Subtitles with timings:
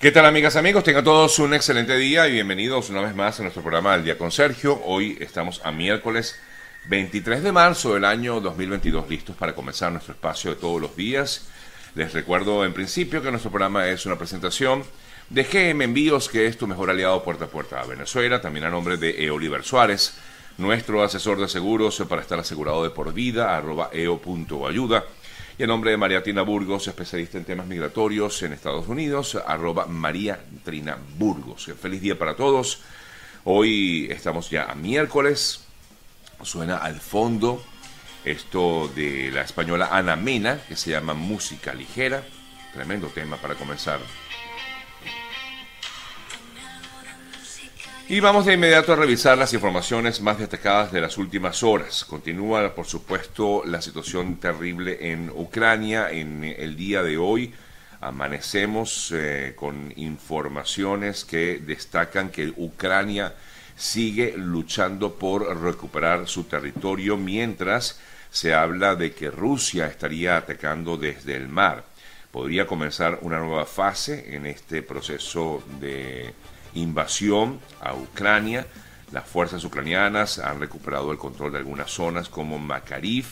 [0.00, 0.82] ¿Qué tal amigas, amigos?
[0.82, 4.16] Tengan todos un excelente día y bienvenidos una vez más a nuestro programa del Día
[4.16, 4.80] con Sergio.
[4.86, 6.40] Hoy estamos a miércoles
[6.86, 11.48] 23 de marzo del año 2022, listos para comenzar nuestro espacio de todos los días.
[11.94, 14.84] Les recuerdo en principio que nuestro programa es una presentación
[15.28, 18.70] de GM Envíos, que es tu mejor aliado puerta a puerta a Venezuela, también a
[18.70, 19.62] nombre de E.
[19.62, 20.14] Suárez,
[20.56, 25.04] nuestro asesor de seguros para estar asegurado de por vida, arroba eo.ayuda.
[25.60, 29.84] Y en nombre de María Trina Burgos, especialista en temas migratorios en Estados Unidos, arroba
[29.84, 31.70] María Trina Burgos.
[31.78, 32.80] Feliz día para todos.
[33.44, 35.66] Hoy estamos ya a miércoles.
[36.42, 37.62] Suena al fondo
[38.24, 42.24] esto de la española Ana Mena, que se llama Música Ligera.
[42.72, 44.00] Tremendo tema para comenzar
[48.10, 52.04] Y vamos de inmediato a revisar las informaciones más destacadas de las últimas horas.
[52.04, 56.10] Continúa, por supuesto, la situación terrible en Ucrania.
[56.10, 57.54] En el día de hoy
[58.00, 63.32] amanecemos eh, con informaciones que destacan que Ucrania
[63.76, 71.36] sigue luchando por recuperar su territorio mientras se habla de que Rusia estaría atacando desde
[71.36, 71.84] el mar.
[72.32, 76.34] Podría comenzar una nueva fase en este proceso de
[76.74, 78.66] invasión a Ucrania.
[79.12, 83.26] Las fuerzas ucranianas han recuperado el control de algunas zonas como Makariv,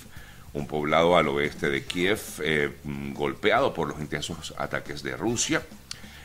[0.53, 5.63] un poblado al oeste de Kiev, eh, mm, golpeado por los intensos ataques de Rusia,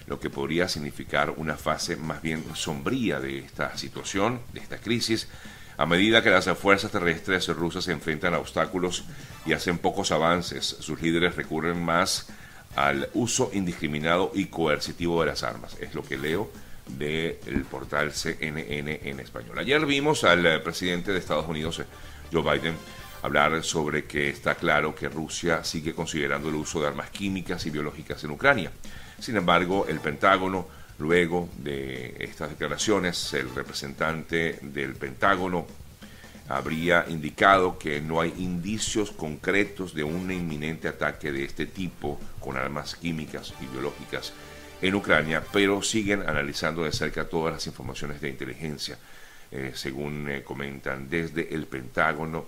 [0.07, 5.27] lo que podría significar una fase más bien sombría de esta situación, de esta crisis,
[5.77, 9.05] a medida que las fuerzas terrestres rusas se enfrentan a obstáculos
[9.45, 12.27] y hacen pocos avances, sus líderes recurren más
[12.75, 15.75] al uso indiscriminado y coercitivo de las armas.
[15.79, 16.51] Es lo que leo
[16.87, 19.57] del portal CNN en español.
[19.59, 21.85] Ayer vimos al eh, presidente de Estados Unidos, eh,
[22.31, 22.75] Joe Biden,
[23.21, 27.69] hablar sobre que está claro que Rusia sigue considerando el uso de armas químicas y
[27.69, 28.71] biológicas en Ucrania.
[29.19, 30.67] Sin embargo, el Pentágono,
[30.99, 35.65] luego de estas declaraciones, el representante del Pentágono
[36.49, 42.57] habría indicado que no hay indicios concretos de un inminente ataque de este tipo con
[42.57, 44.33] armas químicas y biológicas
[44.83, 48.97] en Ucrania, pero siguen analizando de cerca todas las informaciones de inteligencia,
[49.49, 52.45] eh, según eh, comentan desde el Pentágono,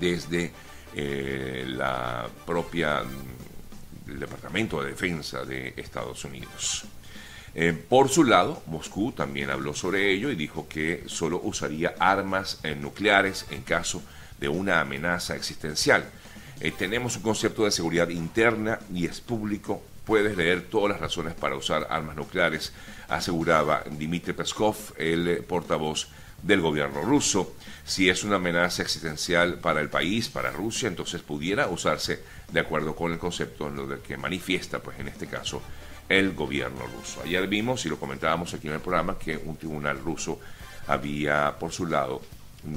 [0.00, 0.50] desde
[0.94, 6.84] eh, la propia mm, Departamento de Defensa de Estados Unidos.
[7.88, 13.46] por su lado, Moscú también habló sobre ello y dijo que solo usaría armas nucleares
[13.50, 14.02] en caso
[14.38, 16.04] de una amenaza existencial.
[16.78, 21.56] tenemos un concepto de seguridad interna y es público puedes leer todas las razones para
[21.56, 22.72] usar armas nucleares,
[23.08, 26.08] aseguraba Dmitry Peskov, el portavoz
[26.42, 27.54] del gobierno ruso.
[27.84, 32.22] Si es una amenaza existencial para el país, para Rusia, entonces pudiera usarse
[32.52, 35.60] de acuerdo con el concepto en lo que manifiesta, pues en este caso,
[36.08, 37.22] el gobierno ruso.
[37.24, 40.38] Ayer vimos, y lo comentábamos aquí en el programa, que un tribunal ruso
[40.86, 42.22] había, por su lado,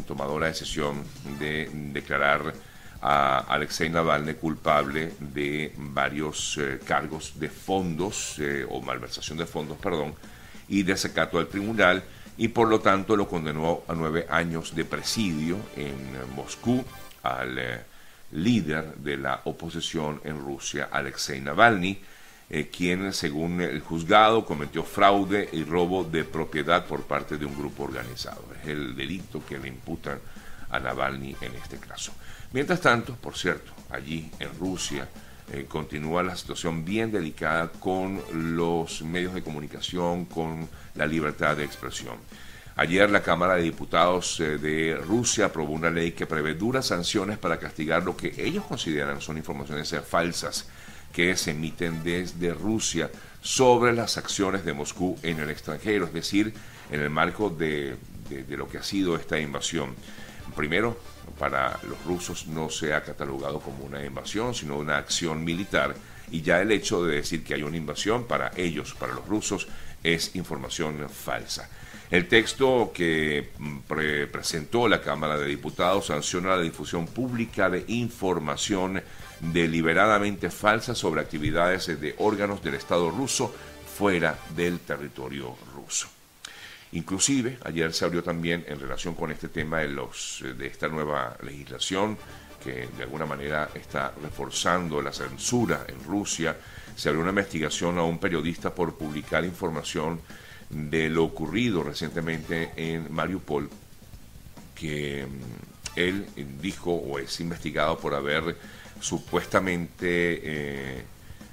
[0.08, 1.04] tomado la decisión
[1.40, 2.54] de declarar
[3.02, 9.78] a Alexei Navalny culpable de varios eh, cargos de fondos eh, o malversación de fondos,
[9.78, 10.16] perdón,
[10.68, 12.04] y desacato al tribunal
[12.38, 15.96] y por lo tanto lo condenó a nueve años de presidio en
[16.36, 16.84] Moscú
[17.24, 17.80] al eh,
[18.32, 22.00] líder de la oposición en Rusia, Alexei Navalny,
[22.72, 27.84] quien según el juzgado cometió fraude y robo de propiedad por parte de un grupo
[27.84, 28.44] organizado.
[28.60, 30.20] Es el delito que le imputan
[30.70, 32.14] a Navalny en este caso.
[32.52, 35.08] Mientras tanto, por cierto, allí en Rusia
[35.52, 41.64] eh, continúa la situación bien delicada con los medios de comunicación, con la libertad de
[41.64, 42.18] expresión.
[42.76, 47.38] Ayer la Cámara de Diputados eh, de Rusia aprobó una ley que prevé duras sanciones
[47.38, 50.68] para castigar lo que ellos consideran son informaciones falsas
[51.12, 53.10] que se emiten desde Rusia
[53.42, 56.54] sobre las acciones de Moscú en el extranjero, es decir,
[56.92, 57.98] en el marco de
[58.50, 59.96] lo que ha sido esta invasión.
[60.56, 60.98] Primero,
[61.38, 65.96] para los rusos no se ha catalogado como una invasión, sino una acción militar.
[66.32, 69.68] Y ya el hecho de decir que hay una invasión para ellos, para los rusos,
[70.04, 71.70] es información falsa.
[72.12, 73.80] El texto que mm,
[74.32, 79.02] presentó la Cámara de Diputados sanciona la difusión pública de información
[79.40, 83.54] deliberadamente falsa sobre actividades de órganos del Estado ruso
[83.98, 86.19] fuera del territorio ruso.
[86.92, 91.38] Inclusive, ayer se abrió también en relación con este tema de, los, de esta nueva
[91.44, 92.18] legislación
[92.64, 96.58] que de alguna manera está reforzando la censura en Rusia,
[96.96, 100.20] se abrió una investigación a un periodista por publicar información
[100.70, 103.70] de lo ocurrido recientemente en Mariupol,
[104.76, 106.28] que mm, él
[106.62, 108.56] dijo o es investigado por haber
[109.00, 111.04] supuestamente eh,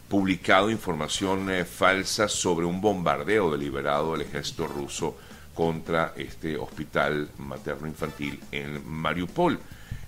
[0.09, 5.17] publicado información eh, falsa sobre un bombardeo deliberado del ejército ruso
[5.57, 9.59] contra este hospital materno infantil en Mariupol.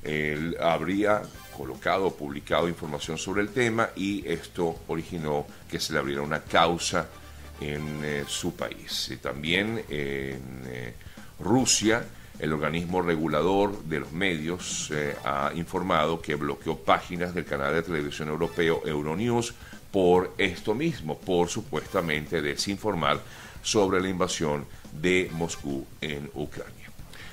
[0.02, 1.22] Él habría
[1.56, 7.08] colocado, publicado información sobre el tema y esto originó que se le abriera una causa
[7.60, 9.18] en eh, su país.
[9.20, 10.94] También en eh,
[11.40, 12.04] Rusia,
[12.38, 17.82] el organismo regulador de los medios eh, ha informado que bloqueó páginas del canal de
[17.82, 19.54] televisión europeo Euronews
[19.90, 23.18] por esto mismo, por supuestamente desinformar
[23.62, 26.90] sobre la invasión de Moscú en Ucrania.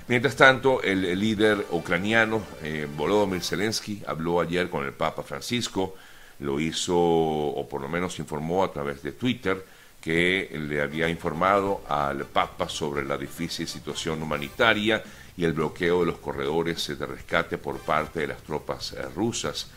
[0.07, 5.95] Mientras tanto, el, líder ucraniano eh, Volodymyr Zelensky habló ayer con el Papa Francisco,
[6.39, 9.65] lo hizo, o por lo menos informó a través de Twitter,
[9.99, 15.01] que le había informado al Papa sobre la difícil situación humanitaria
[15.35, 19.71] y el bloqueo de los corredores de rescate por parte de las tropas eh, rusas.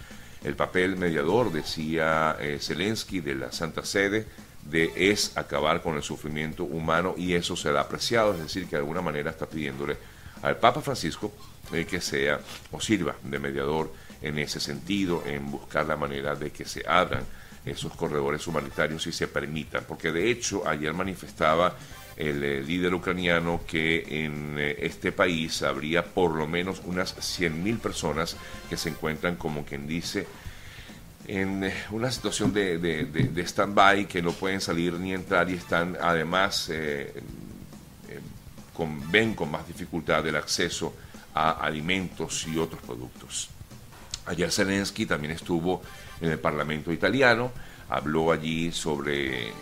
[0.44, 4.26] El papel mediador, decía eh, Zelensky, de la Santa Sede,
[4.70, 8.82] de, es acabar con el sufrimiento humano y eso será apreciado, es decir, que de
[8.82, 9.96] alguna manera está pidiéndole
[10.42, 11.32] al Papa Francisco
[11.72, 13.92] eh, que sea o sirva de mediador
[14.22, 17.24] en ese sentido, en buscar la manera de que se abran
[17.64, 21.76] esos corredores humanitarios y se permitan, porque de hecho ayer manifestaba
[22.16, 27.78] el eh, líder ucraniano que en eh, este país habría por lo menos unas 100.000
[27.78, 28.36] personas
[28.68, 30.26] que se encuentran, como quien dice,
[31.28, 36.70] en una situación de, de, stand-by, que no pueden salir ni entrar y están además
[39.10, 40.94] ven con más dificultad el acceso
[41.34, 43.48] a alimentos y otros productos.
[44.26, 45.82] Ayer Zelensky también estuvo
[46.20, 47.50] en el Parlamento italiano,
[47.88, 49.52] habló allí sobre, eh,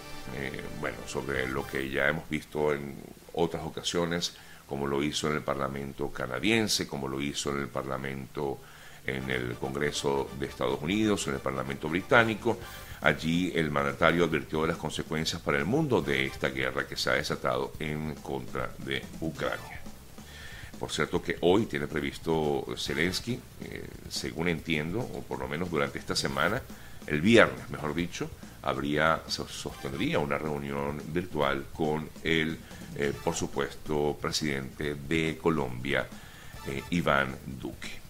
[0.80, 2.96] bueno, sobre lo que ya hemos visto en
[3.34, 4.34] otras ocasiones,
[4.66, 8.58] como lo hizo en el Parlamento canadiense, como lo hizo en el Parlamento
[9.06, 12.58] en el Congreso de Estados Unidos, en el Parlamento británico,
[13.00, 17.10] Allí el mandatario advirtió de las consecuencias para el mundo de esta guerra que se
[17.10, 19.80] ha desatado en contra de Ucrania.
[20.78, 25.98] Por cierto que hoy tiene previsto Zelensky, eh, según entiendo, o por lo menos durante
[25.98, 26.60] esta semana,
[27.06, 28.30] el viernes, mejor dicho,
[28.62, 32.58] habría, sostendría una reunión virtual con el,
[32.96, 36.06] eh, por supuesto, presidente de Colombia,
[36.66, 38.05] eh, Iván Duque.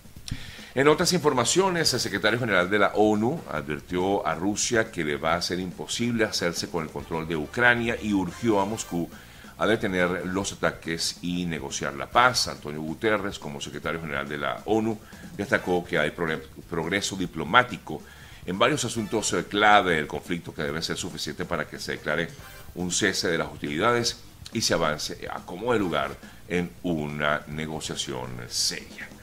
[0.77, 5.35] En otras informaciones, el secretario general de la ONU advirtió a Rusia que le va
[5.35, 9.09] a ser imposible hacerse con el control de Ucrania y urgió a Moscú
[9.57, 12.49] a detener los ataques y negociar la paz.
[12.49, 14.99] Antonio Guterres, como secretario general de la ONU,
[15.35, 18.03] destacó que hay progreso diplomático
[18.45, 22.29] en varios asuntos eh, clave del conflicto que deben ser suficientes para que se declare
[22.75, 24.21] un cese de las hostilidades
[24.53, 26.11] y se avance a como de lugar
[26.49, 29.16] en una negociación seria.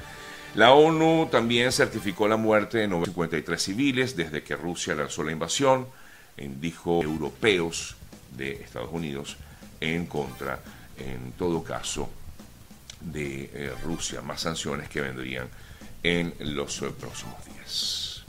[0.55, 5.87] La ONU también certificó la muerte de 953 civiles desde que Rusia lanzó la invasión,
[6.37, 7.95] en, dijo europeos
[8.37, 9.37] de Estados Unidos,
[9.81, 10.59] en contra,
[10.97, 12.07] en todo caso,
[13.01, 14.21] de eh, Rusia.
[14.21, 15.47] Más sanciones que vendrían
[16.03, 18.23] en los eh, próximos días.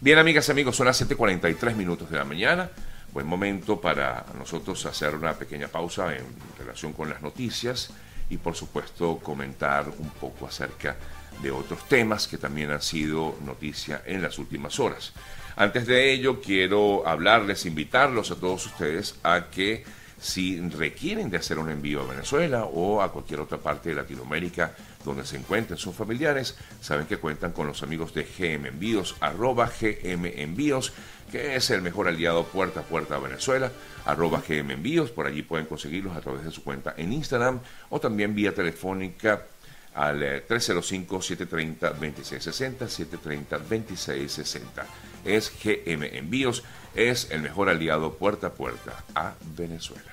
[0.00, 2.70] Bien, amigas y amigos, son las 7:43 minutos de la mañana.
[3.12, 6.24] Buen momento para nosotros hacer una pequeña pausa en
[6.56, 7.90] relación con las noticias
[8.28, 13.36] y, por supuesto, comentar un poco acerca de de otros temas que también han sido
[13.44, 15.12] noticia en las últimas horas.
[15.56, 19.84] Antes de ello, quiero hablarles, invitarlos a todos ustedes a que
[20.20, 24.74] si requieren de hacer un envío a Venezuela o a cualquier otra parte de Latinoamérica
[25.04, 29.66] donde se encuentren sus familiares, saben que cuentan con los amigos de GM Envíos, arroba
[29.80, 30.92] GM Envíos,
[31.32, 33.72] que es el mejor aliado puerta a puerta a Venezuela,
[34.04, 37.98] arroba GM Envíos, por allí pueden conseguirlos a través de su cuenta en Instagram o
[37.98, 39.46] también vía telefónica
[39.94, 44.84] al 305-730-2660, eh, 730-2660.
[45.24, 50.10] Es GM Envíos, es el mejor aliado puerta a puerta a Venezuela.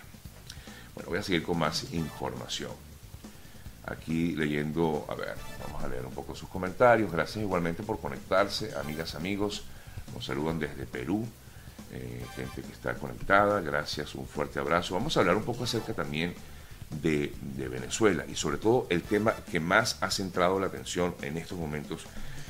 [0.95, 2.71] Bueno, voy a seguir con más información.
[3.85, 7.09] Aquí leyendo, a ver, vamos a leer un poco sus comentarios.
[7.11, 9.63] Gracias igualmente por conectarse, amigas, amigos.
[10.13, 11.25] Nos saludan desde Perú,
[11.93, 13.61] eh, gente que está conectada.
[13.61, 14.95] Gracias, un fuerte abrazo.
[14.95, 16.33] Vamos a hablar un poco acerca también
[16.89, 22.05] Venezuela y sobre todo el tema que más ha centrado la atención en estos momentos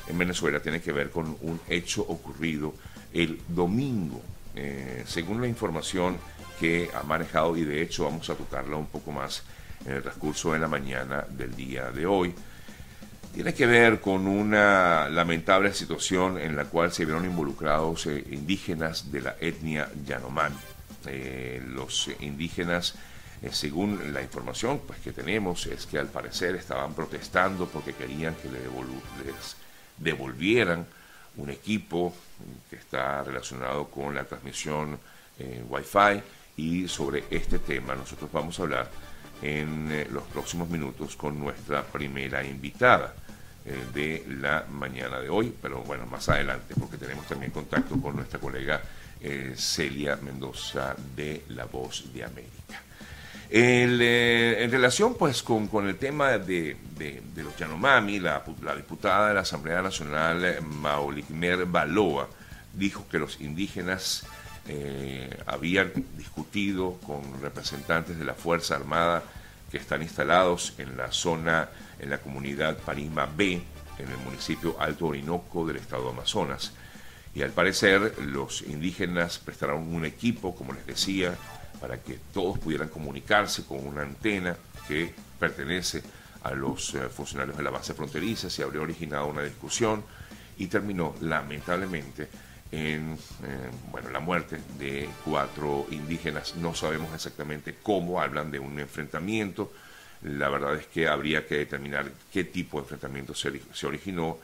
[0.07, 2.73] en Venezuela tiene que ver con un hecho ocurrido
[3.13, 4.21] el domingo,
[4.55, 6.17] eh, según la información
[6.59, 9.43] que ha manejado y de hecho vamos a tocarla un poco más
[9.85, 12.33] en el transcurso de la mañana del día de hoy.
[13.33, 19.11] Tiene que ver con una lamentable situación en la cual se vieron involucrados eh, indígenas
[19.11, 20.55] de la etnia Yanomami.
[21.05, 22.95] Eh, los indígenas
[23.41, 28.35] eh, según la información pues, que tenemos, es que al parecer estaban protestando porque querían
[28.35, 29.55] que les
[29.97, 30.85] devolvieran
[31.37, 32.13] un equipo
[32.69, 34.99] que está relacionado con la transmisión
[35.39, 36.21] en Wi-Fi
[36.57, 38.89] y sobre este tema nosotros vamos a hablar
[39.41, 43.13] en eh, los próximos minutos con nuestra primera invitada
[43.65, 48.15] eh, de la mañana de hoy, pero bueno, más adelante, porque tenemos también contacto con
[48.15, 48.81] nuestra colega
[49.21, 52.81] eh, Celia Mendoza de La Voz de América.
[53.49, 59.41] En relación pues con, el tema de, de, los Yanomami, la, la, diputada de la
[59.41, 62.27] Asamblea Nacional, Maulikmer Baloa,
[62.73, 64.25] dijo que los indígenas
[64.69, 69.23] eh, habían discutido con representantes de la Fuerza Armada
[69.71, 73.61] que están instalados en la zona, en la comunidad Parima B,
[73.97, 76.73] en el municipio Alto Orinoco del estado Amazonas.
[77.33, 81.35] Y al parecer los indígenas prestaron un equipo, como les decía,
[81.79, 84.55] para que todos pudieran comunicarse con una antena
[84.87, 86.01] que pertenece
[86.43, 90.03] a los eh, funcionarios de la base fronteriza, se habría originado una discusión
[90.57, 92.27] y terminó lamentablemente
[92.71, 93.17] en
[93.91, 96.55] bueno, la muerte de cuatro indígenas.
[96.55, 99.71] No sabemos exactamente cómo, hablan de un enfrentamiento.
[100.23, 104.39] La verdad es que habría que determinar qué tipo de enfrentamiento se, se originó,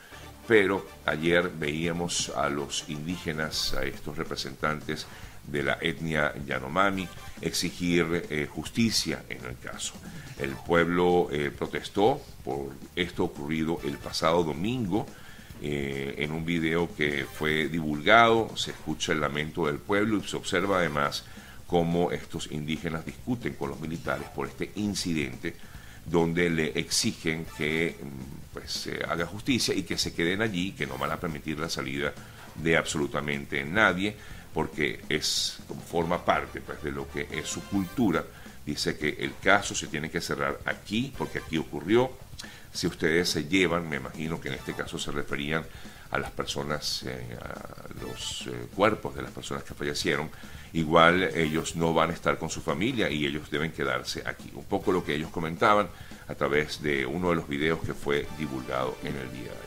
[0.47, 5.07] pero ayer veíamos a los indígenas, a estos representantes
[5.47, 7.07] de la etnia Yanomami,
[7.41, 9.93] exigir eh, justicia en el caso.
[10.39, 15.05] El pueblo eh, protestó por esto ocurrido el pasado domingo
[15.61, 20.35] eh, en un video que fue divulgado, se escucha el lamento del pueblo y se
[20.35, 21.25] observa además
[21.67, 25.55] cómo estos indígenas discuten con los militares por este incidente
[26.05, 30.85] donde le exigen que mm, pues, se haga justicia y que se queden allí, que
[30.85, 32.13] no van a permitir la salida
[32.55, 34.15] de absolutamente nadie,
[34.53, 38.23] porque es como forma parte pues, de lo que es su cultura.
[38.65, 42.11] Dice que el caso se tiene que cerrar aquí, porque aquí ocurrió,
[42.71, 45.65] si ustedes se llevan, me imagino que en este caso se referían
[46.11, 50.29] a las personas, eh, a los eh, cuerpos de las personas que fallecieron,
[50.71, 54.51] igual ellos no van a estar con su familia y ellos deben quedarse aquí.
[54.53, 55.89] Un poco lo que ellos comentaban
[56.27, 59.57] a través de uno de los videos que fue divulgado en el día de